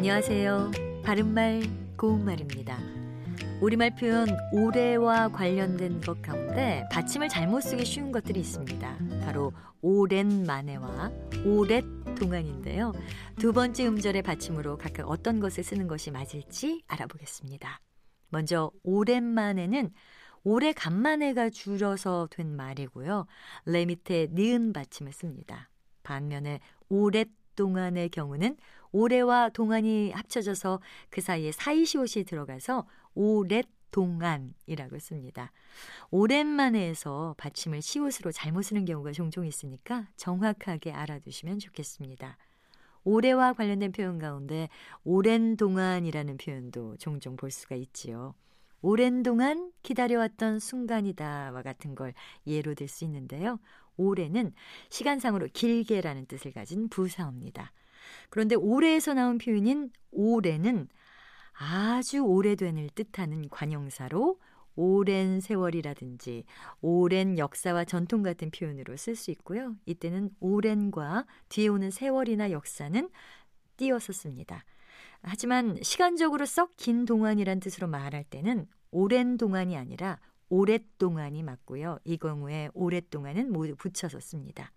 [0.00, 0.70] 안녕하세요.
[1.04, 1.60] 바른말
[1.98, 2.78] 고운말입니다.
[3.60, 8.96] 우리말 표현 오래와 관련된 것 가운데 받침을 잘못 쓰기 쉬운 것들이 있습니다.
[9.26, 9.52] 바로
[9.82, 11.12] 오랜만에와
[11.44, 12.94] 오랫동안인데요.
[13.38, 17.78] 두 번째 음절의 받침으로 각각 어떤 것을 쓰는 것이 맞을지 알아보겠습니다.
[18.30, 19.90] 먼저 오랜만에는
[20.44, 23.26] 오래간만에가 줄여서 된 말이고요.
[23.66, 25.68] 레 밑에 니은 받침을 씁니다.
[26.02, 27.28] 반면에 오랫
[27.60, 28.56] 동안의 경우는
[28.90, 35.52] 오래와 동안이 합쳐져서 그 사이에 사이시옷이 들어가서 오랫 동안이라고 씁니다.
[36.10, 42.38] 오랜만에에서 받침을 시옷으로 잘못 쓰는 경우가 종종 있으니까 정확하게 알아두시면 좋겠습니다.
[43.04, 44.70] 오래와 관련된 표현 가운데
[45.04, 48.34] 오랜 동안이라는 표현도 종종 볼 수가 있지요.
[48.80, 52.14] 오랜 동안 기다려왔던 순간이다와 같은 걸
[52.46, 53.58] 예로 들 수 있는데요.
[54.00, 54.54] 오래는
[54.88, 57.72] 시간상으로 길게라는 뜻을 가진 부사어입니다.
[58.30, 60.88] 그런데 오래에서 나온 표현인 오래는
[61.58, 64.38] 아주 오래된을 뜻하는 관형사로
[64.76, 66.44] 오랜 세월이라든지
[66.80, 69.76] 오랜 역사와 전통 같은 표현으로 쓸 수 있고요.
[69.84, 73.10] 이때는 오랜과 뒤에 오는 세월이나 역사는
[73.76, 74.64] 띄어서 씁니다.
[75.22, 80.18] 하지만 시간적으로 썩 긴 동안이란 뜻으로 말할 때는 오랜 동안이 아니라
[80.50, 81.98] 오랫동안이 맞고요.
[82.04, 84.72] 이 경우에 오랫동안은 모두 붙여서 씁니다.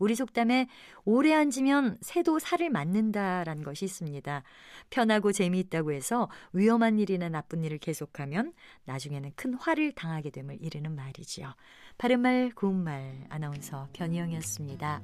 [0.00, 0.66] 우리 속담에
[1.04, 4.42] 오래 앉으면 새도 살을 맞는다라는 것이 있습니다.
[4.88, 8.54] 편하고 재미있다고 해서 위험한 일이나 나쁜 일을 계속하면
[8.86, 11.54] 나중에는 큰 화를 당하게 됨을 이르는 말이지요.
[11.98, 15.02] 바른말 고운말 아나운서 변희영이었습니다.